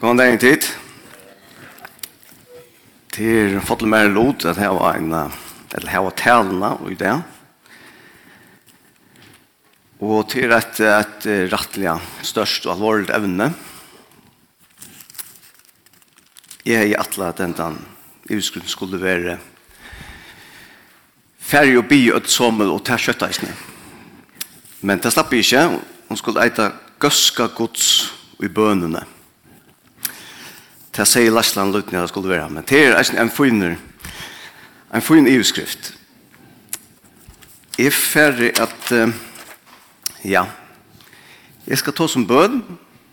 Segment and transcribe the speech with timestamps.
[0.00, 0.62] God dag en tid.
[3.18, 6.98] er fått litt mer lot at her var en, eller her var talene og i
[7.00, 7.16] det.
[9.98, 13.50] Og til et, et rettelig størst og alvorlig evne.
[16.62, 17.82] Jeg er i atle at den
[18.30, 19.40] utskriften skulle være
[21.42, 23.50] færre og bi og sommel og ta kjøtteisene.
[24.78, 25.68] Men det slapp jeg ikke.
[26.06, 26.70] Hun skulle eite
[27.02, 29.17] gøska gods i bønene.
[30.98, 33.76] Det sier Lassland Lutnia det skulle være, men det er en finner,
[34.90, 35.92] en fin ivskrift.
[37.78, 39.12] Jeg er ferdig at, uh,
[40.26, 40.42] ja,
[41.66, 42.64] jeg skal ta som bøn,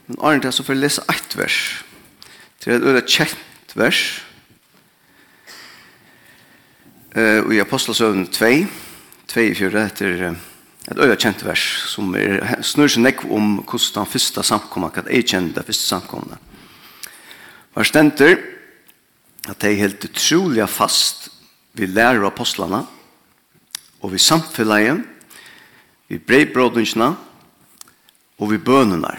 [0.07, 1.59] men Arne, jeg skal få lese ett vers.
[2.63, 4.01] Det er et øyne kjent vers,
[7.13, 8.51] uh, i Apostelsøvn 2,
[9.29, 10.41] 2 i 4, etter uh,
[10.89, 15.05] et øyne kjent vers, som er, snur seg nekk om hvordan den første samkommet, hva
[15.05, 16.41] er kjent det første samkommet.
[17.75, 18.37] Var stenter
[19.49, 21.27] at de helt utrolig fast
[21.75, 22.85] vi lærer apostlene
[23.99, 25.03] og vi samfunnet
[26.07, 27.09] vi breibrådningsene
[28.39, 29.11] og vi bønene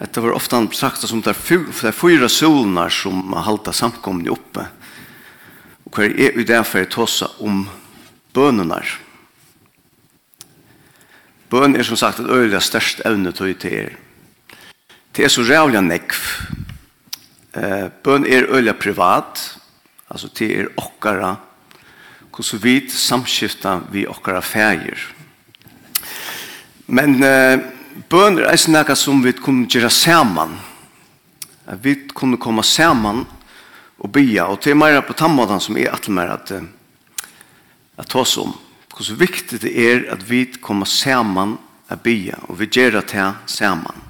[0.00, 4.64] Dette var ofte sagt som det er fyra solene som har halte samkomne oppe
[5.84, 7.66] og hva er vi derfor jeg tåsa om
[8.32, 8.80] bønene
[11.50, 13.96] Bøn er som sagt et øyelig størst evne til å gjøre
[15.12, 16.20] det er så rævlig nekv
[17.52, 19.40] Eh, bøn er øyla privat,
[20.10, 21.34] altså det er okkara,
[22.30, 24.98] hvordan vi samskifta vi okkara fægir.
[26.86, 27.58] Men eh,
[28.10, 30.54] bøn er eisen nekka som vi kunne gjøre saman.
[31.82, 33.24] Vi kunne komme saman
[33.98, 36.52] og bya, og det er meira på tammadan som er atlemer at,
[37.98, 38.54] at ta oss om.
[38.94, 41.56] Hvordan viktig det er at vi kommer saman
[41.90, 44.06] og bya, og vi gjør det saman.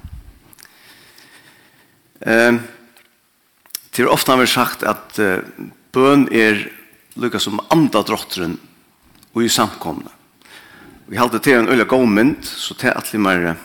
[2.21, 2.61] Eh,
[3.91, 5.43] Det er ofte har vi sagt at uh,
[5.91, 6.63] bøn er
[7.19, 8.55] lukka som andre drottren
[9.35, 10.11] og i samkomne.
[11.11, 13.57] Vi halte til en øyla god mynd, så til at vi mer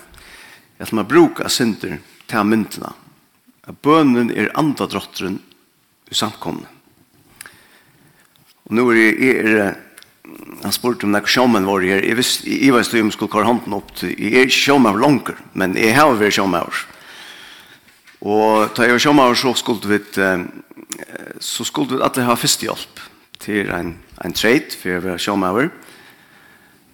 [0.83, 2.91] at man bruker synder til myndene.
[3.67, 5.39] At bønnen er andre drottren
[6.11, 6.67] i samkomne.
[8.67, 9.77] Og nå er jeg er,
[10.63, 12.03] han spurte om det er sjåmen vår her.
[12.03, 14.11] Jeg visste, jeg visste om jeg skulle kvar hånden opp til.
[14.19, 16.83] Jeg er sjåmen langer, men jeg har vært sjåmen over.
[18.27, 19.99] Og da jeg var sjåmer så skulle vi
[21.41, 23.03] så skulle vi alle ha førstehjelp
[23.43, 23.93] til en,
[24.25, 25.69] en trade for jeg var sjåmer.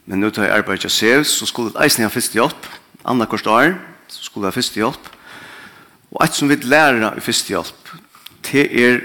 [0.06, 2.68] Men nå tar jeg arbeid til SEV så skulle vi eisen ha førstehjelp.
[3.08, 3.78] Anna Korsdar
[4.10, 5.08] så skulle vi ha førstehjelp.
[6.12, 7.94] Og et som vi lærer i førstehjelp
[8.50, 9.00] det er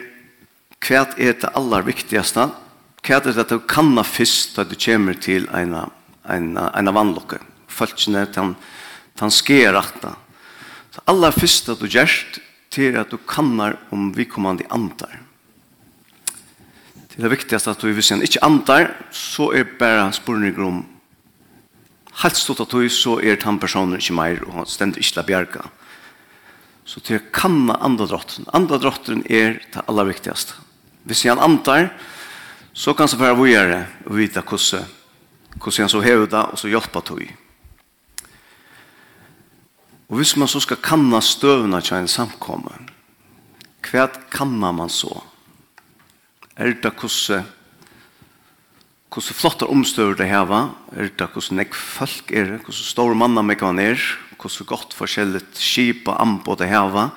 [0.84, 2.50] hva er det aller viktigste
[3.08, 5.78] hva er det at du kan ha først da du kommer til en,
[6.28, 7.40] en, en, en vannlokke.
[7.72, 8.58] Følgene, den,
[9.16, 10.18] den skjer rettene
[10.98, 12.10] Det aller første du gjør
[12.74, 15.20] til at du kannar om vi kommer kommande antar.
[17.14, 20.84] Det er viktigast at du hvis en ikke antar, så er bare spørninger om
[22.24, 25.70] helt stått at du så er han personen ikke mer og stendt ikke til bjerga.
[26.88, 28.08] Så til å kanna Andre
[28.58, 30.54] Andadrotten er det aller viktigaste.
[31.06, 31.92] Hvis en antar,
[32.74, 34.86] så kan han være vågjere og vite hvordan,
[35.62, 37.28] hvordan han så hever det og så hjelper du.
[40.08, 42.74] Og hvis man så skal kanna støvna til en samkomme,
[43.88, 45.12] hva kanna man så?
[46.58, 47.46] Er det hvordan
[49.08, 50.68] hvordan flotte omstøver det heva?
[50.92, 52.60] Er det hvordan nek folk er det?
[52.66, 54.02] Hvordan store manna meg man er?
[54.38, 57.08] Hvordan godt forskjellig skip og ambo det heva?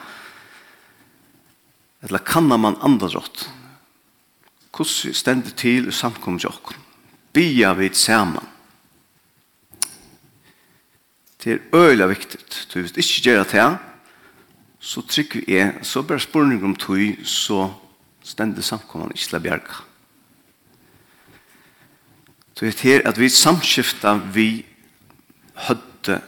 [2.01, 3.49] Eller kanna man andre rått?
[4.71, 6.79] Hvordan stendet til i samkommet jokken?
[7.35, 8.47] Bia vi sammen.
[11.45, 12.41] Det er øyla viktig.
[12.75, 13.79] Du vet ikke gjøre det
[14.81, 17.69] så trykker vi er, så bare spørning om tog, så
[18.25, 19.83] stender samkommende ikke til bjerga.
[22.55, 24.65] Så det er at vi samskifter vi
[25.69, 26.21] høtte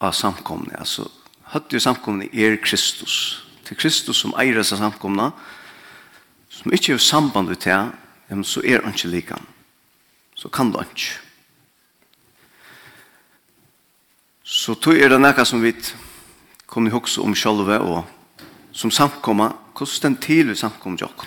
[0.00, 0.78] av samkommende.
[0.78, 1.08] Altså,
[1.54, 3.46] høtte av samkommende er Kristus.
[3.64, 5.30] Det er Kristus som eier seg samkommende,
[6.50, 9.46] som ikke er samband med det, så er han ikke likan.
[10.34, 11.29] Så kan det ikke.
[14.50, 15.70] Så tog er det nekka som vi
[16.66, 18.00] kom i hokse om sjølve og
[18.74, 21.22] som samkomma, hvordan den til vi samkom jokk.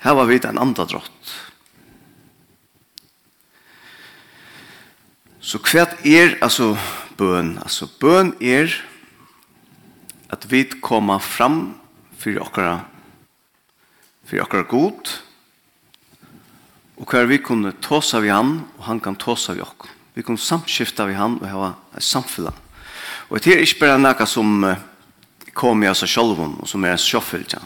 [0.00, 1.32] Her var vi en andadrott.
[5.40, 6.78] Så kvært er altså
[7.20, 8.72] bøn, altså bøn er
[10.32, 11.76] at vi kommer fram
[12.16, 12.80] for okkara
[14.26, 15.12] for okkara god
[16.96, 20.40] og hver vi kunne tåsa vi han og han kan tåsa vi okkara Vi kunne
[20.40, 22.48] samskifta vi han og ha et samfunn.
[23.28, 24.62] Og det er ikke bare noe som
[25.56, 27.56] kom i oss selv og som er en sjåfyllt.
[27.56, 27.60] Ja.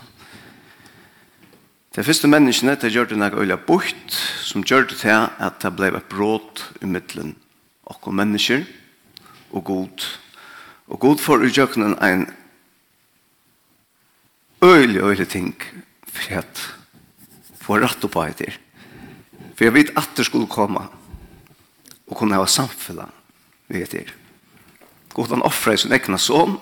[1.94, 4.14] De første menneskene, de gjør det noe øyla bort,
[4.46, 7.36] som gjør det til at det ble et bråd i middelen.
[7.90, 8.62] Og mennesker,
[9.50, 10.06] og god.
[10.86, 12.26] Og god for å gjøre en
[14.62, 15.54] øyla, øyla ting,
[16.06, 16.62] for at
[17.62, 18.54] få rett opp av det.
[19.54, 20.86] For jeg vet at det skulle komme
[22.10, 23.10] og kunne ha samfunnet
[23.70, 24.10] ved heter.
[25.14, 26.58] God han offrer sin egen son.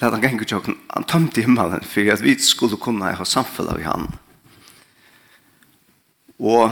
[0.00, 3.86] Læt han genge tjokken, han tømte himmelen for at vi skulle kunne ha samfunnet vi
[3.86, 4.08] han.
[6.42, 6.70] Og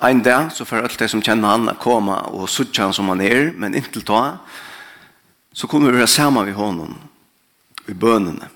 [0.00, 3.08] en dag så får alt det som kjenner han å komme og sutte han som
[3.12, 4.40] han er, men inntil ta,
[5.52, 6.96] så kunne vi være sammen med honom
[7.88, 8.48] i bønene.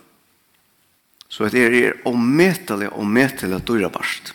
[1.29, 4.35] Så det er ometelig, ometelig dyrabart.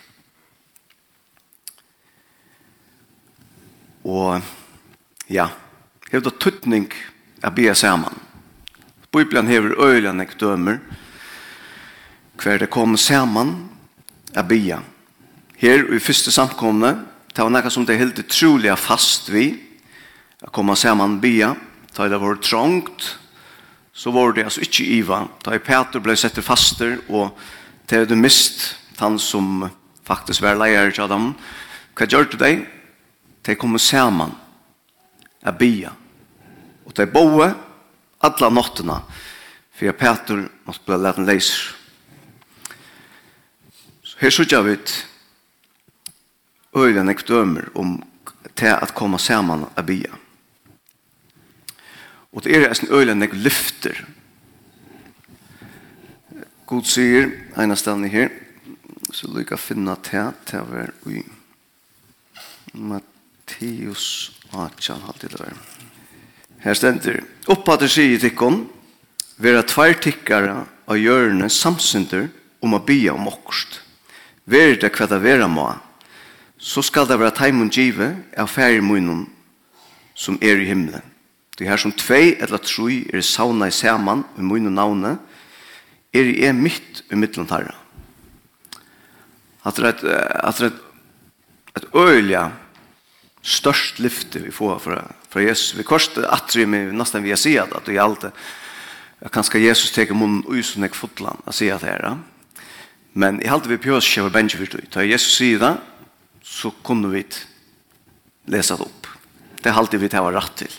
[4.04, 4.40] Og
[5.28, 5.50] ja,
[6.10, 6.88] hevur det tutning
[7.42, 8.14] at bia saman.
[9.12, 10.78] Bibelen hevur øyla nek dømer
[12.40, 13.68] hver det kom saman
[14.34, 14.80] at bia.
[15.60, 16.94] Her i første samkomne,
[17.36, 19.52] det var nekka som det helt utrolig fast vi,
[20.40, 21.54] at koma saman bia,
[21.96, 23.18] da det var trångt,
[23.92, 25.26] så var det altså ikke iva.
[25.44, 27.36] Da Peter ble sett faster, og
[27.90, 29.68] det er det mist, han som
[30.08, 31.34] faktisk var leier til dem.
[31.98, 32.64] Hva gjør det deg?
[33.50, 34.30] de kom saman
[35.42, 35.90] a bia.
[36.86, 37.48] Og de boe
[38.22, 39.00] alla nottena
[39.74, 41.72] for at Peter måtte bli leten leiser.
[44.04, 44.94] Så her sørger vi ut
[46.76, 47.98] øyne jeg dømer om
[48.54, 50.14] til at komme saman a bia.
[52.32, 54.04] Og det er en øyne jeg lyfter.
[56.66, 58.28] God sier, ene stedet her,
[59.12, 61.24] så lykka finna til, til å være i
[62.78, 63.09] Matt
[63.50, 65.54] Matteus 18, halvtid det var.
[66.60, 68.66] Her stender, oppad det sier tikkon,
[69.40, 72.28] vera tvær tikkara av hjørne samsynder
[72.62, 73.80] om a bya om okkurst.
[74.44, 75.66] Ver det hva det vera må,
[76.58, 79.26] så skal det vera teimun give av færre munnen
[80.14, 81.02] som er i himmelen.
[81.56, 85.16] Det her som tvei eller troi er sauna i saman i munnen navne,
[86.12, 87.74] er i er mitt i mittlen tarra.
[89.64, 90.04] At det er et,
[90.44, 90.82] at det er et,
[91.76, 92.50] et øyelig
[93.42, 95.74] størst lyfte vi får fra, fra Jesus.
[95.78, 98.24] Vi korset atri med nesten vi har sier sett att i allt
[99.20, 102.18] jag kanske Jesus teker mun usen jeg fotland att säga det här.
[103.12, 104.90] Men i halte vi på pjörs kör bensje for det.
[104.90, 105.76] Da Jesus sier det,
[106.42, 107.24] så kunne vi
[108.46, 109.06] lese det opp.
[109.62, 110.72] Det halte vi til å var rett til.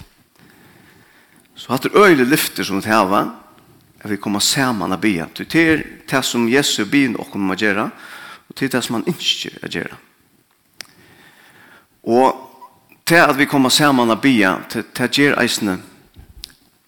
[1.56, 3.30] Så hatt det öjle lyfte som det här var
[4.02, 5.28] att vi kommer sammen og be.
[5.34, 7.92] Det er det som Jesus begynner å komme att göra
[8.48, 9.96] och det er det som han ikke gjør att göra.
[12.02, 12.51] Och
[13.12, 15.74] til at vi kommer sammen og bia, til at gjør eisene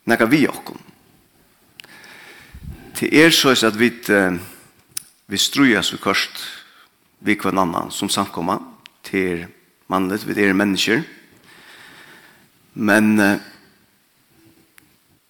[0.08, 0.80] nekka vi okkom.
[2.96, 3.90] Til er så at vi,
[5.28, 6.46] vi strujas vi kost
[7.20, 8.56] vi kvann annan som samkomma
[9.04, 9.46] til
[9.92, 11.04] mannlet, vi er mennesker.
[12.74, 13.36] Men uh,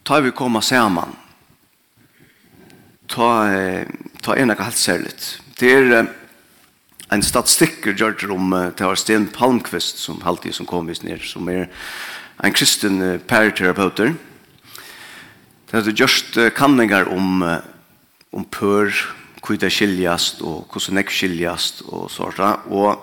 [0.06, 1.18] ta vi komma sammen,
[3.08, 3.32] ta,
[4.22, 5.42] ta er nekka helt særligt.
[5.58, 6.06] Det er
[7.14, 11.68] en statistikker gjør om det var Sten Palmqvist som alltid som kom ner som er
[12.44, 14.16] en kristen uh, parterapeuter
[15.72, 17.60] det er just uh, kanninger om uh,
[18.34, 18.90] om pør
[19.44, 22.40] hvor det skiljast og hvordan det skiljast og sånt.
[22.40, 22.98] og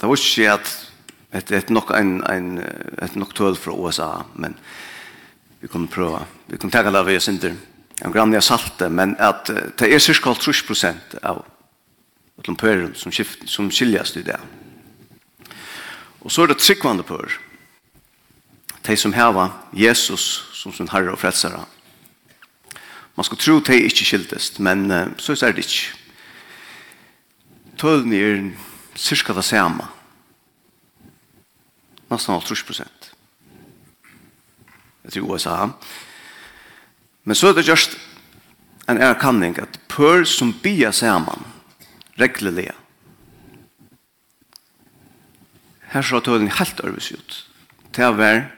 [0.00, 2.58] det var ikke at det er nok en, en,
[3.02, 4.56] et nok tøl fra USA men
[5.60, 7.54] vi kommer prøve vi kommer tenke det vi er synder
[8.04, 9.46] en grann jeg salte men at
[9.78, 11.44] det er cirka 30 prosent av
[12.36, 14.40] och de pör som, skift, som skiljas det där.
[16.18, 17.32] Och så är det tryckvande pör.
[18.82, 21.60] de som heva Jesus som sin herre och frälsare.
[23.14, 25.94] Man ska tro de inte skiltest, men uh, så är det inte.
[27.76, 28.52] Tølene är
[28.94, 29.88] cirka det samma.
[32.08, 33.14] Nästan 80 procent.
[35.02, 35.70] Jag tror USA.
[37.22, 37.90] Men så är det just
[38.86, 41.44] en erkanning att pör som bier samman
[42.20, 42.70] reglelig.
[45.94, 47.40] Her så tog den helt ørvis ut.
[47.94, 48.48] Det å være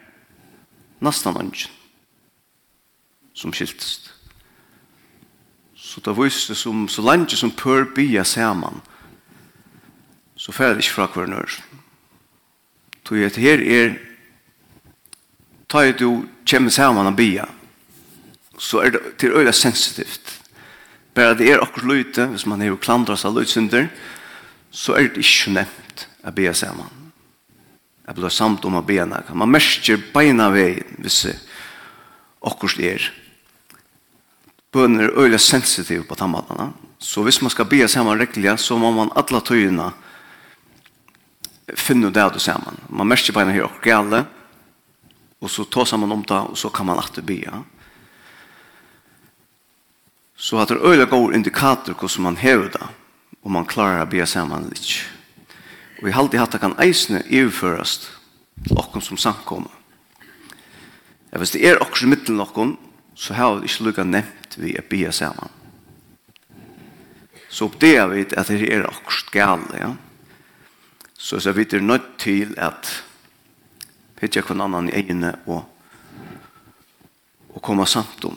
[1.04, 1.72] nesten ønsken
[3.36, 4.12] som skiltest.
[5.76, 8.80] Så det viste som så langt som pør bya sammen
[10.36, 11.58] så fer det ikke fra hver nør.
[13.04, 13.94] Tog at her er
[15.68, 16.08] ta jo du
[16.48, 17.46] kjemmer sammen og bya
[18.58, 20.36] så er det til øyla sensitivt
[21.16, 23.88] Bare det er akkurat løyte, hvis man er jo klandret seg løytsynder,
[24.68, 27.06] så er det ikke nevnt å be sammen.
[28.06, 29.23] Jeg blir samt om å be henne.
[29.32, 31.25] Man merker beina veien hvis
[32.44, 33.06] akkurat er.
[34.76, 36.68] Bønner er øyelig sensitiv på tammatene.
[37.00, 39.88] Så hvis man skal be sammen rekkelig, så må man alle tøyene
[41.75, 42.76] finne det du sammen.
[42.88, 44.23] Man merker beina her akkurat gale,
[45.40, 47.40] og så tar man om det, og så kan man alltid be.
[47.42, 47.62] Ja.
[50.37, 52.88] Så at det er øyla god indikator hvordan man hever det,
[53.43, 55.00] og man klarar å be sammen litt.
[56.02, 58.11] Og har alltid hatt det kan eisne overførast
[58.66, 59.73] til okken som samkommer.
[61.33, 62.76] Ja, hvis det er okker i middelen okken,
[63.16, 65.52] så har vi ikke lukka nevnt vi å be sammen.
[67.49, 69.95] Så opp det er vi at det er okker gale, ja.
[71.16, 72.90] Så jeg vet det er nødt til at
[74.21, 75.64] pitcha kvann annan i egne og,
[77.55, 78.37] og komme samt om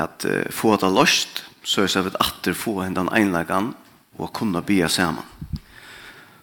[0.00, 3.74] at uh, få det løst, så er det at få den einlagan
[4.18, 5.24] og kunne bia sammen.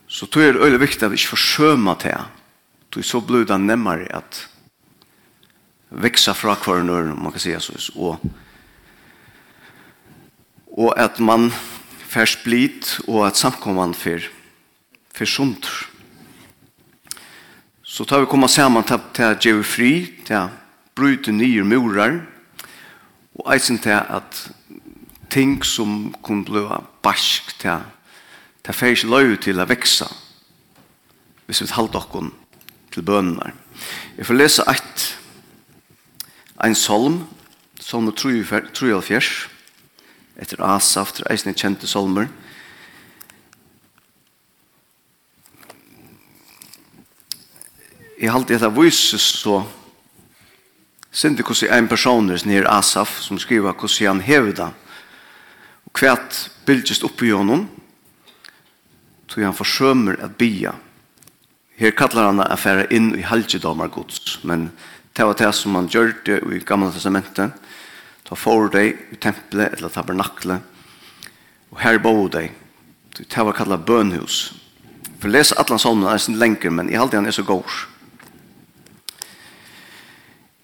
[0.07, 2.15] Så tog jeg det øyelig viktig at vi ikke forsømer til
[2.93, 3.05] det.
[3.05, 4.47] Så blir det nemmere at
[5.89, 8.21] veksa fra hverandre, om man kan si så, og,
[10.77, 11.51] og at man
[12.07, 14.29] får split, og at samkommene fer,
[15.13, 15.67] fer sunt.
[17.83, 19.91] Så tar vi komma sammen til, til at gjøre fri,
[20.25, 20.55] til at
[20.95, 22.21] bryte nye murer,
[23.47, 24.51] og eisen til at
[25.31, 26.65] ting som kunne bli
[27.03, 27.85] barsk til
[28.67, 30.07] det fer ikke løy til å vekse
[31.47, 32.31] hvis vi holder dere
[32.91, 33.53] til bønene.
[34.17, 35.05] Jeg får lese et
[36.65, 37.21] en salm,
[37.79, 39.47] salm fjers
[40.35, 42.27] etter Asaf, etter eisen kjente solmer
[48.19, 49.61] Jeg halte etter vises så
[51.17, 54.69] Sinti hvordan en person nere Asaf som skriver hvordan han hever det.
[55.87, 57.65] Og kvært bildest oppi honom
[59.27, 60.75] tog han forsømer at bia.
[61.77, 64.69] Her kallar han at færa inn i halgedomar gods, men
[65.17, 67.51] det var det som han gjør det i gamla testamentet.
[68.23, 70.61] Ta for deg i tempelet eller tabernaklet
[71.71, 72.53] og her bo deg.
[73.17, 74.53] Det var kallar bønhus.
[75.17, 77.87] For les atlan salmen er sin lenger, men i halde er så gård.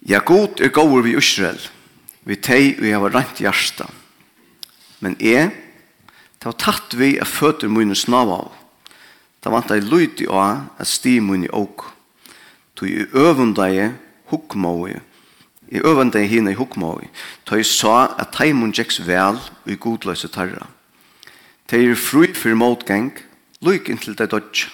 [0.05, 1.59] Ja, god er gåur vi Israel,
[2.27, 3.87] vi teg vi hava rent hjärsta.
[4.99, 5.47] Men e,
[6.39, 8.49] ta var tatt vi a føtur munne snav av.
[9.39, 11.85] Ta vant ei lyd i a, at sti munne åk.
[12.75, 13.93] Tu i øvundai
[14.31, 14.97] hukmåi,
[15.71, 17.07] i øvundai hina i hukmåi,
[17.47, 20.67] ta i sa at taimun jeks vel i godløse tarra.
[21.67, 23.13] Ta er fru fyrir motgang,
[23.63, 24.67] lyk inntil det dodja.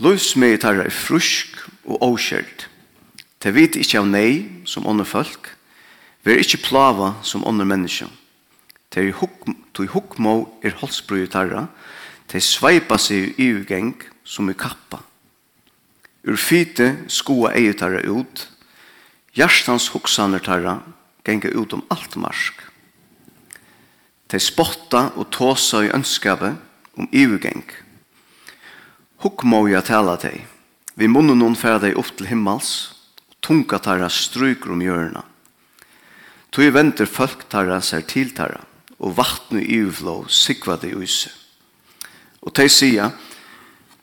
[0.00, 2.67] Løs med tarra er frusk og åkjert.
[3.38, 5.52] Te vit ikkje av nei som ånder folk,
[6.26, 8.08] ver ikkje plava som ånder menneske.
[8.90, 11.68] Te i hukmo er holdsbru i tarra,
[12.26, 13.94] te sveipa seg i ugeng
[14.26, 15.00] som i kappa.
[16.26, 18.48] Ur fyte skoa ei tarra ut,
[19.38, 20.80] hjertans hoksaner tarra
[21.24, 22.58] genga ut om alt marsk.
[24.28, 26.56] Te spotta og tåsa i ønskabe
[26.98, 27.64] om ugeng.
[29.22, 30.42] Hukmå i a tala tei,
[30.98, 32.97] vi munnen hon færa deg opp til himmels,
[33.40, 35.24] tunga tarra stryker om hjørna.
[36.50, 38.62] Tog venter folk tarra ser til tarra,
[38.98, 41.30] og vattnu i uvlå sikva det use.
[42.42, 43.12] Og de sier,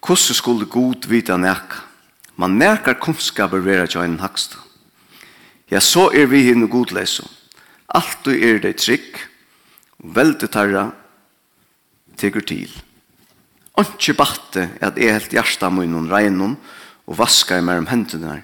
[0.05, 1.85] hvordan skulle god vita neka,
[2.35, 4.59] Man nekar kunnskaper vera jo en haksta.
[5.71, 7.23] Ja, så er vi hinn og godleso.
[7.87, 9.15] Alt du er det trygg,
[10.03, 10.89] og veldig tarra
[12.19, 12.73] tegur til.
[13.79, 16.57] Anki batte er at jeg helt hjersta munnen reinon
[17.07, 18.43] og vaska i mer om hendene her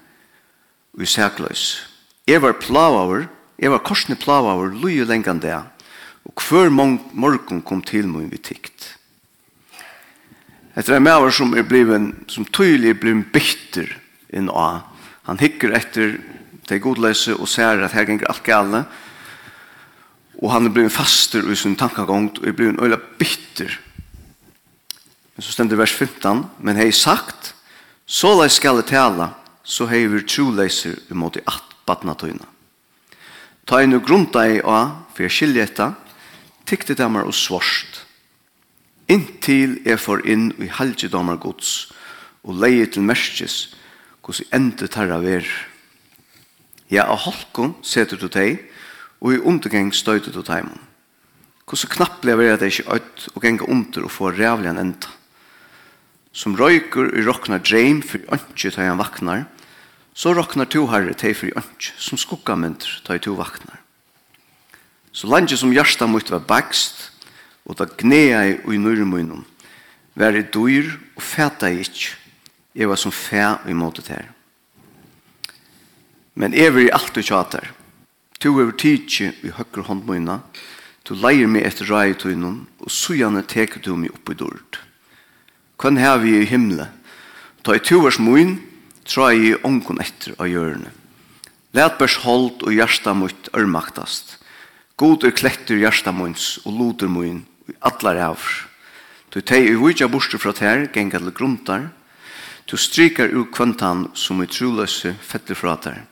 [0.99, 1.87] i sækløys.
[2.27, 3.27] Jeg var plavaver,
[3.59, 5.57] jeg var korsne plavaver, løye lengan det,
[6.25, 8.91] og hver morgen kom til meg vi tikt.
[10.77, 13.89] Etter en maver som er bliven, som tydelig er bliven bitter
[14.31, 14.85] inn av.
[15.27, 16.15] Han hikker etter
[16.69, 18.83] det godløse og ser at her ganger alt gale,
[20.41, 23.73] og han er bliven faster i sin tankagång, og er bliven øyla bitter.
[25.35, 27.53] Men så stender vers 15, men hei sagt,
[28.07, 29.31] så lai skal det tala,
[29.63, 32.47] så hei vi troleiser imot i at badna tøyna.
[33.65, 34.79] Ta inn og grunta i a,
[35.13, 35.91] for jeg skilje etta,
[36.65, 38.01] tykte damer og svarst.
[39.11, 41.91] Inntil jeg får inn i halje damer gods,
[42.41, 43.75] og leie til merskes,
[44.31, 45.43] hos i ende tarra ver.
[46.87, 48.61] Ja, av halkon seter du teg,
[49.19, 50.79] og i undergeng støyter du teimon.
[51.71, 54.81] Hos knapp jeg ver at det ikke øyt og genga under og få rævlig en
[54.81, 55.11] enda.
[56.31, 59.45] Som røyker i råkna dreim for ønske til han vaknar,
[60.13, 63.79] så roknar to herre til for ønske som skuggamynder til to vaknar.
[65.11, 67.11] Så landet som hjärsta mot var bakst,
[67.65, 69.43] og da gnea i ui nørmunum,
[70.15, 72.15] var i dyr og fæta i ikke.
[72.75, 74.23] Jeg var som fæ i måte til
[76.35, 77.71] Men jeg var i alt du tjater.
[78.39, 80.39] Tu over tidsi i høkker håndmunna,
[81.03, 84.79] du leir meg etter rai tøynum, og sujane teker du meg opp i dørt.
[85.81, 86.85] Hvem har vi i himle?
[87.65, 88.59] Ta i tuvers mun,
[89.01, 90.91] tra i ongen etter av hjørne.
[91.73, 94.35] Læt bærs hold og hjärsta mot ørmaktast.
[95.01, 98.51] God er klekter hjärsta munns og loder mun i atlar avr.
[99.33, 101.89] Du teg i vujja borster fra ter, genga til gruntar.
[102.69, 106.03] Du strykar ur kvantan som i truløse fetter fra ter.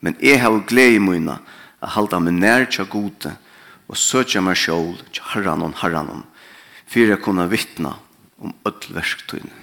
[0.00, 1.36] Men jeg har glede i munna
[1.84, 3.36] a halda meg nær tja gode
[3.92, 6.24] og søtja meg sjål tja harranon harranon.
[6.94, 7.98] jeg kunne vittna
[8.38, 9.54] om öll verktøyne.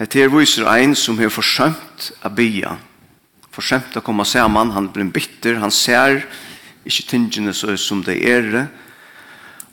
[0.00, 2.78] Hette her viser ein som har forsømt a bia,
[3.52, 6.22] forsømt a koma saman, han blir bitter, han ser
[6.88, 8.70] ikkje tingene så som det er,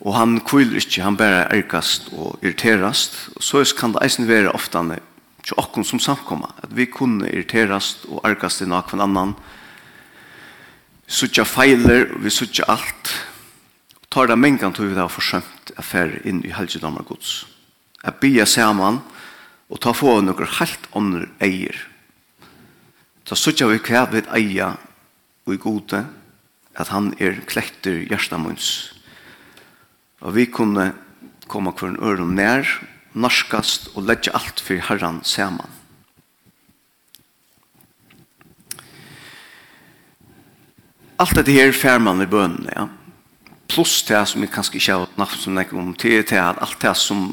[0.03, 4.51] og han kviler ikkje, han bare erkast og irriterast, og så kan det eisen være
[4.51, 4.83] ofta
[5.47, 9.35] til okkon som samkomma, at vi kunne irriterast og erkast i nakven annan,
[11.07, 13.13] suttja feiler, vi suttja alt,
[14.17, 17.43] tar det mengan tog vi det forsømt affær inn i helgedommer gods.
[18.01, 18.97] Jeg bia saman
[19.69, 21.77] og ta få noen helt andre eier.
[23.29, 24.71] Ta suttja vi hva vi eia
[25.45, 26.01] og i gode
[26.73, 28.89] at han er klekter hjertamunds.
[30.25, 30.95] Og vi kunne
[31.45, 32.65] komme hver en øren nær,
[33.13, 35.69] norskast og legge alt for herran saman.
[41.21, 42.89] Alt dette her fær man i bønene, ja
[43.67, 46.79] pluss det som vi kanskje ikke har natt som nekker om til til at alt
[46.81, 47.27] det som,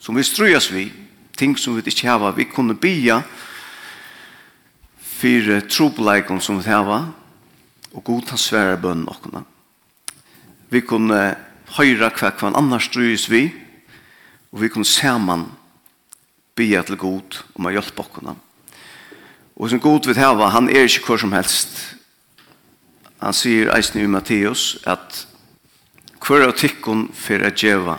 [0.00, 0.90] som vi strøyes vi,
[1.36, 3.22] ting som vi ikke har, vi kunne bya
[5.22, 7.08] for trobeleikon som vi har,
[7.92, 9.44] og god ta svære bønnen åkne.
[10.72, 11.36] Vi kunne
[11.76, 13.50] høyra hva hva annars strøyes vi,
[14.52, 15.46] og vi kunne saman
[16.56, 18.34] bya til god om å hjelpe åkne.
[19.56, 21.76] Og som god vi har, han er ikke hva som helst.
[23.20, 25.26] Han sier eisen i Matteus at
[26.22, 27.98] hver av tikkun for at djeva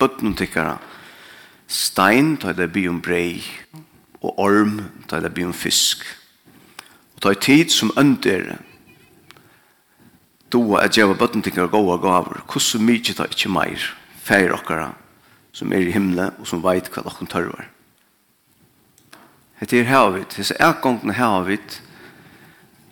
[0.00, 0.78] bøtten tikkara
[1.68, 3.42] stein ta det by om brei
[4.22, 6.04] og orm ta det by om fisk.
[7.16, 8.54] Og ta tid som ønder
[10.52, 14.92] doa at djeva bøtten tikkara gåa gaver kosso mykje ta ikkje meir feir okkara
[15.52, 17.68] som er i himle og som veit hva dere tørver.
[19.60, 21.80] Hette er havet, disse ergångene havet,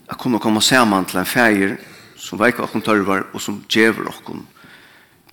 [0.07, 1.79] at kunne komme sammen til en feir
[2.21, 4.43] som veit hva dere tørver og som djever dere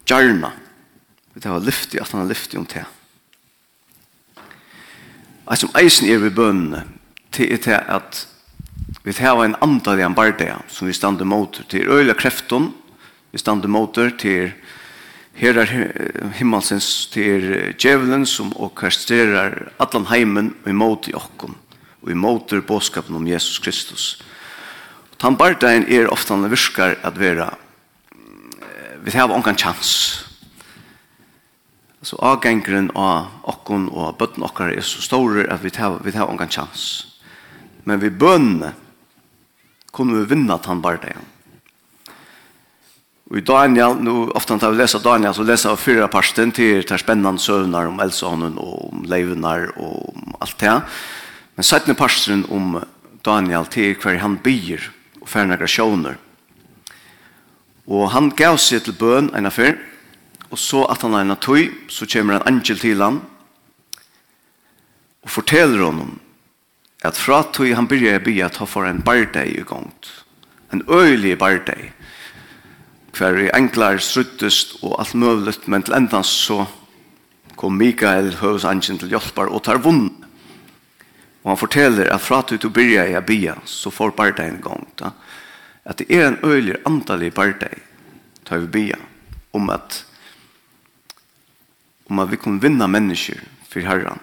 [0.07, 0.51] gjerna.
[1.33, 2.85] Det var lyftig, at han har lyftig om det.
[5.47, 6.83] Alt som eisen er ved bønene,
[7.31, 8.23] til er det at
[9.03, 12.71] vi tar en andal i en bardia som vi stande mot til øyla krefton,
[13.31, 14.51] vi stande mot til
[15.37, 15.69] her er
[16.39, 21.53] himmelsens til djevelen som orkestrerer allan heimen og imot i okkom
[22.01, 24.23] og imot i båskapen om Jesus Kristus.
[25.11, 25.37] Og tan
[25.87, 27.53] er ofta han virkar at vera
[29.07, 30.23] vi har ongan chans.
[32.01, 36.27] Så avgengren av okkon og bøtten okkar er så store at vi har, vi har
[36.27, 36.83] ongan chans.
[37.87, 38.73] Men vi bønne
[39.95, 41.23] kunne vi vinna tann bardagen.
[43.31, 46.83] Og i Daniel, nu, ofte når vi leser Daniel, så leser vi fyra parsten til
[46.83, 50.77] det er spennende søvnar om Elsonen og om leivunar og om alt det.
[51.55, 52.77] Men 17 parsten om
[53.25, 54.91] Daniel til hver han byr
[55.21, 56.19] og færnagra sjåner.
[57.87, 59.77] Og han gav seg til bøn en affær,
[60.51, 63.21] og så at han er en tøy, så kommer en angel til han,
[65.23, 66.17] og forteller honom
[67.05, 70.09] at fra tøy han begynner å bli at han får en bardeg i gongt,
[70.73, 71.91] en øyelig bardeg,
[73.17, 76.65] hver i enklar struttest og alt møvlet, men til endans så
[77.57, 80.11] kom Mikael, høvesangelen til hjelpar, og tar vunn.
[81.41, 84.99] Og han forteller at fra tøy du begynner å bli, så får bardeg en gongt,
[84.99, 85.13] da.
[85.15, 85.26] Ja?
[85.87, 87.79] at det er en øylig antallig partei,
[88.45, 88.99] tar vi bia,
[89.53, 90.03] om at
[92.07, 94.19] om at vi kunne vinna mennesker for herran,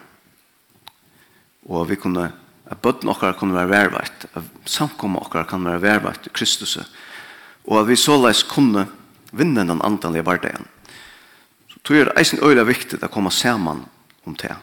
[1.68, 2.30] og at vi kunne
[2.64, 6.78] at bøtten okkar kunne være vervart, at samkommet okkar kan være vervart i Kristus,
[7.64, 8.86] og at vi såleis kunne
[9.32, 10.64] vinna den antallige bardeien.
[11.68, 13.84] Så tror jeg det er eisen øyla viktig å komme saman
[14.24, 14.54] om det.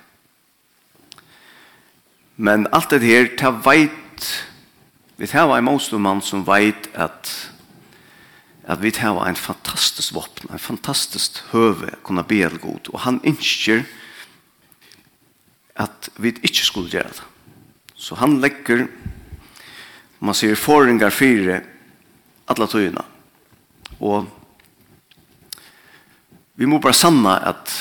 [2.42, 4.32] Men alt det her, det veit
[5.22, 7.30] Vi tar en motståndsmann som vet at
[8.66, 12.90] at vi tar en fantastisk våpen, en fantastisk høve å kunne be det god.
[12.94, 13.84] Og han ønsker
[15.76, 17.28] at vi ikke skulle gjøre det.
[17.94, 18.88] Så han legger,
[20.20, 21.60] man sier, forringar fire,
[22.50, 23.06] alle tøyene.
[24.00, 24.26] Og
[26.58, 27.78] vi må bare sanna at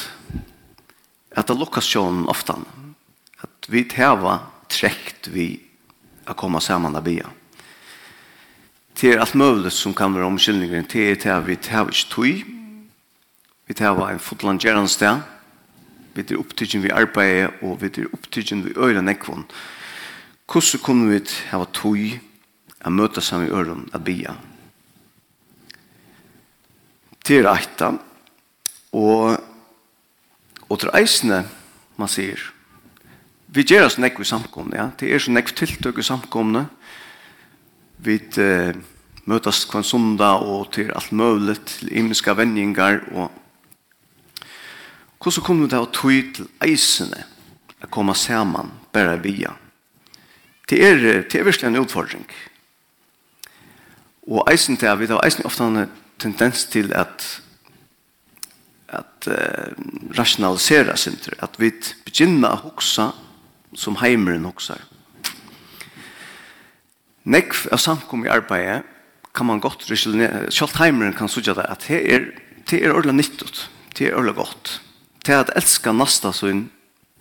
[1.31, 2.59] at det lukkast sjånen ofta.
[3.40, 5.69] At vi har trekt vi
[6.30, 7.26] att komma samman och bia.
[9.00, 10.84] Det er alt mulig som kan være omkyldningen.
[10.84, 12.42] Det er det vi tar ikke tog.
[13.66, 15.22] Vi tar en fotlandgerans sted.
[16.14, 19.46] Vi tar opptidgen vi arbeider, og vi tar opptidgen vi öra nekvån.
[20.52, 22.20] Hvordan kunne vi ha tog
[22.84, 24.34] å møte sammen i øren av bia?
[27.26, 27.92] Det er reita,
[28.92, 29.36] og,
[30.68, 31.44] og til eisene,
[31.96, 32.40] man sier,
[33.50, 34.88] vi gjør oss nekk i samkomne, ja.
[34.98, 36.66] Det er så nekk tiltøk i samkomne.
[38.00, 38.76] Vi eh,
[39.30, 43.30] møtes hver sondag og til alt mulig, til imenska vendingar og
[45.20, 47.26] Hvordan kom det å tog til eisene
[47.84, 49.50] å komme sammen bare via?
[50.64, 52.24] Det er, det er virkelig en utfordring.
[54.32, 57.26] Og eisen til vi har eisen ofte en tendens til at
[58.90, 59.70] at uh,
[60.18, 61.70] rationalisera sinter, at vi
[62.06, 63.10] begynner å huksa
[63.74, 64.83] som heimeren hoksar.
[67.30, 68.83] Nekv av samkom i arbeidet
[69.37, 72.30] kan man godt, selv heimeren kan sutja det, at det er,
[72.70, 74.80] det er ordentlig nyttet, det er ordentlig godt.
[75.26, 76.70] Det er at elska nasta sin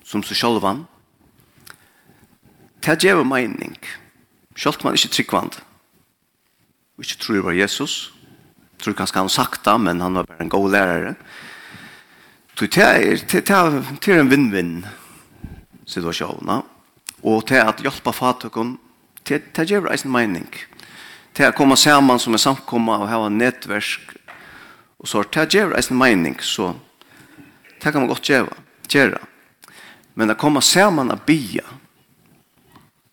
[0.08, 0.86] som seg sjølvan,
[2.80, 3.76] det er djeva mening,
[4.58, 5.60] selv man ikke tryggvand,
[6.98, 7.98] og ikke tror det var Jesus,
[8.80, 11.16] tror kanskje han sagt det, men han var bare en god lærare,
[12.60, 14.86] Så det er, det er, det er en vinn-vinn
[15.90, 16.64] situasjoner.
[17.26, 18.78] Og til at hjelpe fatøkken,
[19.28, 20.48] til, til gjør en mening.
[21.36, 24.16] Til å komme sammen som er samkommet og ha en nettverk.
[25.00, 26.74] Og så til å gjøre en mening, så
[27.80, 28.56] det kan man godt gjøre.
[28.90, 29.20] gjøre.
[30.16, 31.64] Men å komme sammen og bia,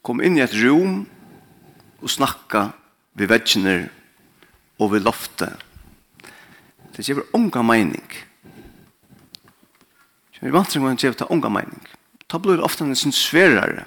[0.02, 1.04] komme inn i et rom
[2.00, 2.70] og snakke
[3.14, 3.76] ved veggene
[4.80, 5.62] og ved loftet.
[6.96, 8.08] Det gjør unga mening.
[10.40, 11.95] Vi vant til å gjøre det unga mening.
[12.26, 13.84] Da blir det ofte en sin svärare.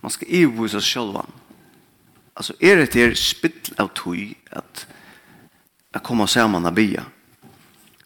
[0.00, 1.22] Man skal ivvise seg selv.
[2.36, 4.86] Altså, er det er spill av tog at
[5.94, 7.04] jeg kommer sammen och bia.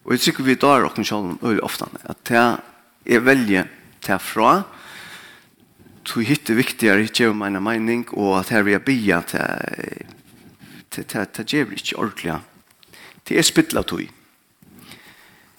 [0.03, 2.59] Og jeg tycker vi tar och selv veldig ofte at det
[3.05, 3.67] är välje
[4.01, 4.63] til fra
[6.03, 10.05] tog hit hitte viktigere i tjev mina mening og at här vi bia til
[10.91, 12.41] til til till tjev inte ordentligt.
[13.29, 14.09] Det er spill av tog.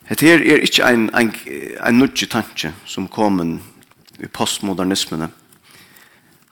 [0.09, 1.33] Det her er ikke en, en,
[1.87, 3.59] en nudge tanke som kommer
[4.23, 5.29] i postmodernismene,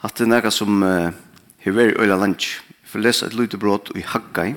[0.02, 1.12] at det er noe som uh,
[1.62, 2.56] har vært øyla lunch.
[2.82, 4.56] Jeg får lese et lite brot i Haggai.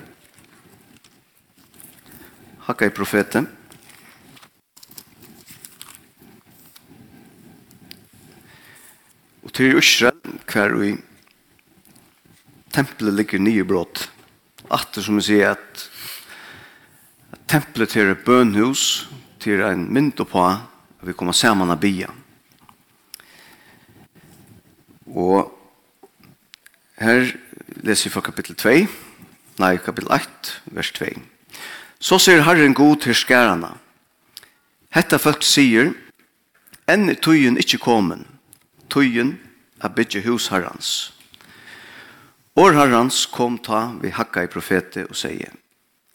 [2.66, 3.46] Haggai profeten.
[9.46, 10.18] Og til Israel,
[10.50, 10.96] hver i
[12.74, 14.08] tempelet ligger nye brått.
[14.74, 15.86] Atter som vi sier at,
[17.46, 19.06] templet tempelet til er bønhus,
[19.38, 22.25] til en mynd på at vi kommer sammen av byen
[25.06, 25.52] Og
[26.98, 27.32] her
[27.84, 28.86] leser vi fra kapittel 2,
[29.62, 31.10] nei, kapittel 8, vers 2.
[32.00, 33.74] Så sier Herren god til skærene.
[34.96, 35.92] Hetta folk sier,
[36.88, 38.24] enn er tøyen ikke kommet,
[38.92, 39.36] tøyen
[39.82, 41.12] er bygget hus herrens.
[42.56, 45.52] År herrens kom ta vi hakka i profetet og sier,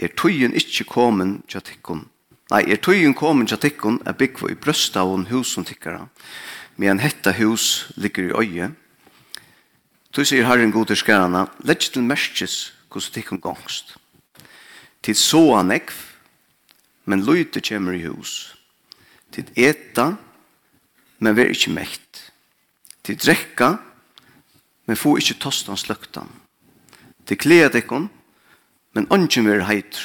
[0.02, 2.08] er tøyen ikke kommet til tikkun,
[2.50, 6.08] nei, er tøyen kommet til tikkun er bygge i brøsta og som tikkara,
[6.78, 8.81] men hetta hus ligger i øyet,
[10.12, 13.94] Du sier Herren god til skærene, lett til merkes hvordan det kan gangst.
[15.00, 15.96] Tid så han ekv,
[17.08, 18.58] men løyte kommer i hus.
[19.32, 20.12] Tid eta,
[21.24, 22.26] men vær ikke mekt.
[23.08, 23.78] Tid drekka,
[24.86, 26.28] men få ikke tostan sløktan.
[27.24, 28.10] Tid kled ekon,
[28.92, 30.04] men ønsken vær heiter.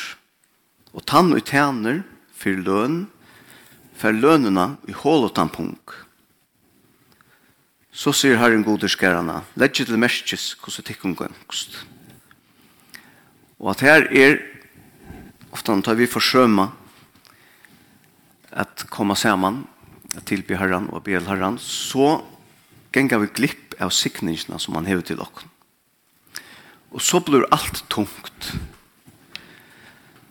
[0.95, 3.09] Og tann og tæner, fyr løn,
[3.99, 6.06] fyr lønene i hål og tampunk.
[7.97, 11.79] Så sier Herren goder skærene, legg til merkes hvordan tikkun gøngst.
[13.57, 14.35] Og at her er,
[15.49, 16.69] ofte tar vi forsøma
[18.53, 19.63] at komme sammen,
[20.13, 22.21] at tilby Herren og bel Herren, så
[22.93, 25.49] gengar vi glipp av sikningene som han hever til dere.
[26.93, 28.51] Og så blir alt tungt.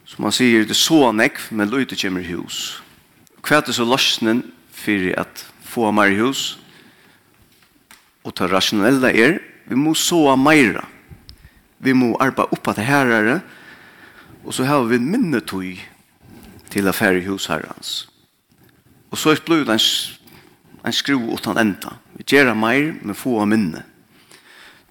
[0.05, 2.77] Som man sier, det så nekv, men løyte kommer i hus.
[3.41, 6.59] Hva er det så løsnen for at få mer i hus?
[8.25, 10.83] Og det rasjonelle er, vi må såa meira.
[11.77, 13.39] Vi må arpa oppa til herrare,
[14.45, 15.75] og så har vi minnetøy
[16.73, 18.07] til affære hos herrans.
[19.11, 19.81] Og så er det blod en,
[20.85, 21.95] en skru utan enda.
[22.17, 23.83] Vi gjør meir, men få av minne.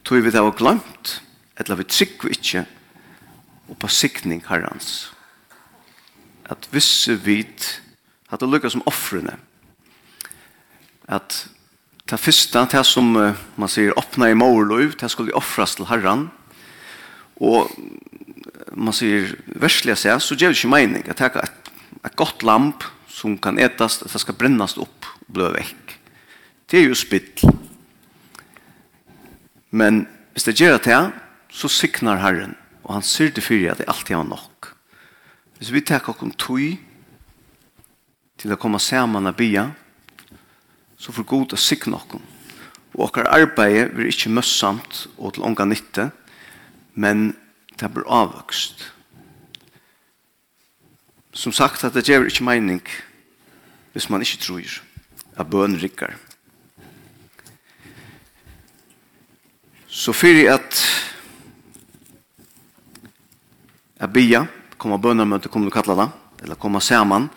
[0.05, 1.19] Tøy vi det var glemt,
[1.59, 2.65] eller vi trykker ikke,
[3.69, 5.11] og på sikning herrens.
[6.51, 7.81] At visse vit,
[8.31, 9.39] at det lukkar som offrene,
[11.09, 11.45] at
[12.15, 16.29] Det første, det som man sier, åpna i morløy, det skulle offras til herran.
[17.43, 17.73] Og
[18.71, 21.73] man sier, verslig seg, så gjør det ikke mening at det er et,
[22.07, 25.99] et godt lamp som kan etas, at det skal brennast opp og blø vekk.
[26.71, 27.27] Det er jo spill.
[29.75, 30.05] Men
[30.37, 31.03] hvis det gjør det,
[31.51, 32.55] så siknar herren,
[32.87, 34.75] og han sier det fyrir at det alltid var nok.
[35.59, 36.63] Hvis vi tar oss om tog
[38.39, 39.73] til å komme sammen og bia,
[40.99, 42.19] så får god å sikne oss.
[42.95, 46.11] Og okkar arbeid blir ikke møssamt og til ånga nytte,
[46.95, 47.33] men
[47.81, 48.91] det blir avvokst.
[51.35, 52.83] Som sagt, at det gjør ikke mening
[53.95, 54.79] hvis man ikke tror
[55.39, 56.15] at bøn rikker.
[59.87, 60.79] Så fyrir at
[64.03, 64.45] a bia,
[64.79, 66.09] koma bønarmøte, kommer du kalla det,
[66.43, 67.29] eller koma saman,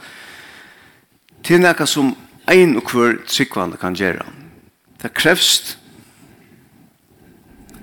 [1.46, 2.10] til nekka som
[2.48, 4.26] ein og hver tryggvande kan gjøre.
[5.02, 5.78] Det krevst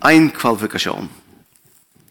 [0.05, 1.09] ein kvalifikasjon.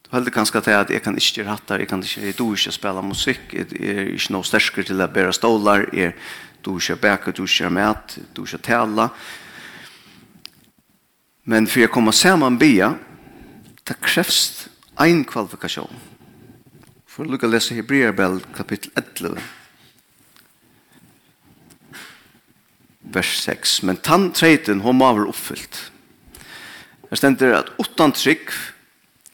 [0.04, 2.54] Du heldur kanskje til at jeg kan ikke gjøre hattar, jeg kan ikke, jeg du
[2.54, 6.13] ikke spela musikk, jeg er ikke noe sterskere til å bæra stålar, jeg
[6.63, 9.10] du ikke bæka, du ikke mæt, du ikke tala.
[11.46, 12.94] Men for jeg kommer saman bia,
[13.88, 14.68] det krevst
[15.02, 15.92] ein kvalifikasjon.
[17.08, 19.42] For å lukka lese Hebreerbell kapittel 11,
[23.04, 23.82] vers 6.
[23.84, 25.80] Men tann treiten hon må være oppfyllt.
[27.10, 28.50] Det stender at utan trygg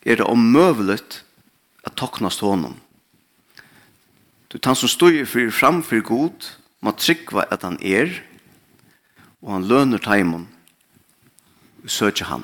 [0.04, 1.22] er det omøvelet
[1.88, 2.76] at toknast honom.
[4.50, 6.48] Du tann som stod fyrir fram fyrir god,
[6.82, 8.10] må tryggva at han er,
[9.44, 10.48] og han løner taimon,
[11.84, 12.44] og søker han.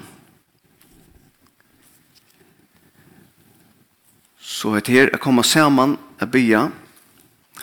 [4.40, 6.68] Så et her er komma saman a bya,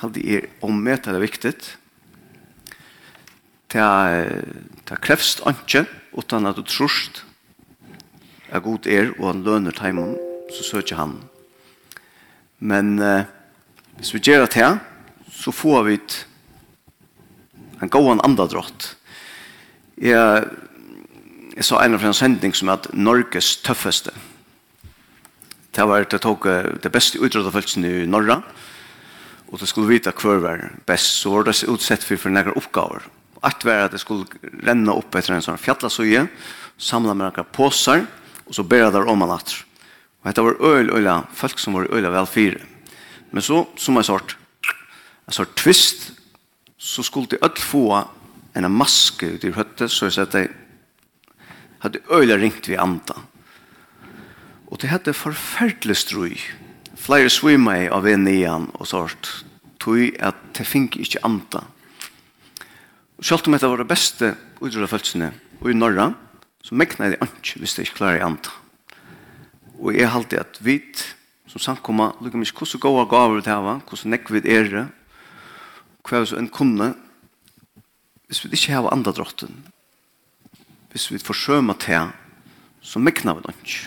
[0.01, 1.77] halde er ommeta det viktigt,
[3.73, 7.25] det krevst anke utan at du trust
[8.53, 10.17] er god er og han løner teimen
[10.53, 11.17] så søker han
[12.61, 13.25] men eh,
[13.97, 14.79] hvis vi gjør det her
[15.33, 16.19] så får vi et
[17.83, 18.93] en god andadrott
[19.97, 20.45] jeg
[21.53, 24.13] jeg sa en av en sending som er Norges tøffeste.
[25.73, 26.47] Det var det tok
[26.83, 28.41] det beste utrådfølelsen i Norra,
[29.49, 33.05] og det skulle vite hver var best, så var det utsett for, for nære oppgaver
[33.43, 34.27] att var at det skulle
[34.63, 36.29] renna upp etter en sånn fjallasøye,
[36.79, 38.05] samla med noen påsar,
[38.47, 39.57] og så bæra der om natt.
[40.23, 42.63] Og dette var øyla, øyla, folk som var øyla vel fire.
[43.33, 44.37] Men så, som en sort,
[45.27, 46.13] en sort twist,
[46.79, 48.05] så skulle de öll få
[48.55, 50.47] en maske ut i høttet, så jeg sa de
[51.83, 53.27] hadde øyla ringt vi andan.
[54.71, 56.39] Og det hette forferdelig strøy.
[56.95, 59.45] Flere svima av en nian og sort,
[59.83, 61.65] tog at det fink ikke anta.
[63.23, 65.29] Og selv om dette var det beste utrådfølsene
[65.71, 66.09] i Norra,
[66.59, 68.51] så mekna jeg det ikke hvis det ikke klarer i andre.
[69.79, 70.81] Og jeg halte at vi
[71.47, 74.85] som samkommer, lukker mye hvordan gode gaver til her, hvordan nekk vi er det,
[76.03, 76.91] hva er en kunne,
[78.27, 79.55] hvis vi ikke har andre drotten,
[80.91, 82.11] hvis vi forsømer til,
[82.83, 83.81] så mekna vi det ikke.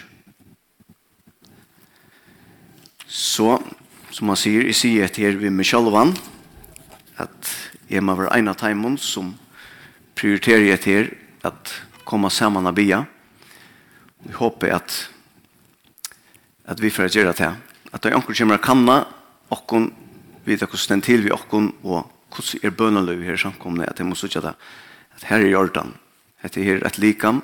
[3.04, 3.60] Så,
[4.16, 6.16] som han sier, jeg sier til vi med sjølvan,
[7.20, 7.52] at
[7.86, 9.36] Jeg må være en av timen som
[10.18, 11.10] prioriterer jeg til
[11.46, 11.74] at
[12.08, 13.04] komme sammen og bia.
[14.26, 14.96] Vi håper at,
[16.66, 17.52] at vi får gjøre det.
[17.94, 18.98] At det er anker kommer å kanne,
[19.54, 19.76] og
[20.46, 24.18] vite hvordan den til vi åkken, og hvordan er bøneløy her samkomne, at jeg må
[24.18, 24.56] sitte det.
[25.16, 25.94] At her er Jordan.
[26.42, 27.44] At det er et likam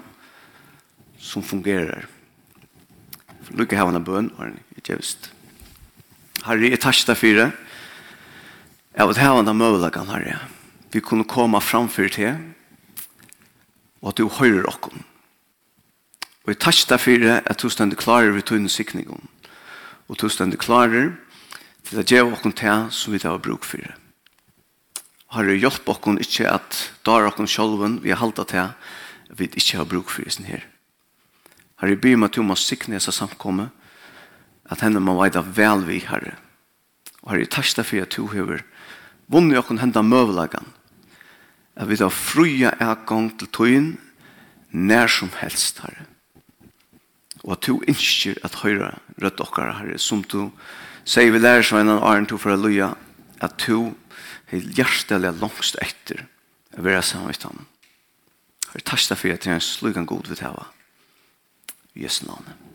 [1.21, 2.07] som fungerer.
[3.53, 5.29] Lykke havna bøn, Arne, i djevst.
[6.45, 7.51] Herre, jeg takk deg fire.
[7.51, 7.70] det.
[8.91, 10.39] Jeg vil hava den møvelagan, Herre.
[10.91, 12.39] Vi kunne komme framfyr til,
[14.01, 15.05] og at du høyrer okken.
[16.43, 19.29] Og jeg takk deg for at du stender klarer ved tøyne sikningen,
[20.11, 21.13] og du stender klarer
[21.87, 23.93] til at jeg okken til som vi tar bruk for det.
[25.31, 29.47] Herre, hjelp okken ikke at da er okken sjolven vi har halda til at vi
[29.47, 30.65] ikke har bruk for det her.
[31.79, 33.69] Herre, jeg byr meg at du må sikne seg samkomme,
[34.67, 36.35] at henne må veida vel vi, Herre.
[37.23, 38.67] Og Herre, jeg takk deg for at du høyver
[39.31, 40.67] vunnet okken henda møvelagan.
[41.75, 43.91] At vi da fruja er gang til tøyen
[44.71, 46.07] nær som helst, Herre.
[47.41, 50.51] Og at du innskir at høyra rødt okkar, Herre, som du
[51.07, 52.93] sier vi lærer som en av Arne to for Halleluja,
[53.41, 53.93] at du
[54.51, 56.27] er hjertelig langst etter
[56.77, 57.65] å være sammen med ham.
[58.71, 60.69] Herre, takk for at du er en slugan god vidt hava.
[61.95, 62.70] I Jesu navnet.